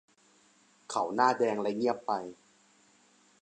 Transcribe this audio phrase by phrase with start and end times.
[0.89, 2.11] เขาหน้าแดงและเงียบไป